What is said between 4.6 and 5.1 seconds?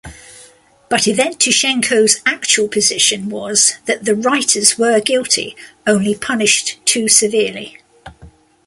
were